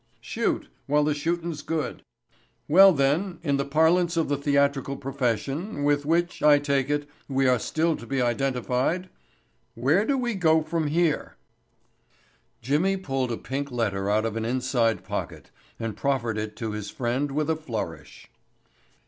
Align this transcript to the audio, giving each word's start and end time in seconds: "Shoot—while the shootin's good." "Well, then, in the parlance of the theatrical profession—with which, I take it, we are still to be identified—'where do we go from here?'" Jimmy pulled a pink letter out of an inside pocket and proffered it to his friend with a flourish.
"Shoot—while 0.19 1.03
the 1.03 1.13
shootin's 1.13 1.61
good." 1.61 2.01
"Well, 2.67 2.91
then, 2.91 3.37
in 3.43 3.57
the 3.57 3.65
parlance 3.65 4.17
of 4.17 4.29
the 4.29 4.35
theatrical 4.35 4.97
profession—with 4.97 6.07
which, 6.07 6.41
I 6.41 6.57
take 6.57 6.89
it, 6.89 7.07
we 7.27 7.47
are 7.47 7.59
still 7.59 7.95
to 7.97 8.07
be 8.07 8.19
identified—'where 8.19 10.05
do 10.05 10.17
we 10.17 10.33
go 10.33 10.63
from 10.63 10.87
here?'" 10.87 11.35
Jimmy 12.63 12.97
pulled 12.97 13.31
a 13.31 13.37
pink 13.37 13.69
letter 13.69 14.09
out 14.09 14.25
of 14.25 14.35
an 14.35 14.43
inside 14.43 15.03
pocket 15.03 15.51
and 15.79 15.95
proffered 15.95 16.39
it 16.39 16.55
to 16.55 16.71
his 16.71 16.89
friend 16.89 17.29
with 17.31 17.47
a 17.47 17.55
flourish. 17.55 18.27